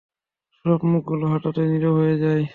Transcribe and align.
সব 0.65 0.79
মুখগুলো 0.85 1.25
হঠাৎই 1.33 1.67
নিরব 1.71 1.93
হয়ে 1.97 2.15
যায়। 2.17 2.43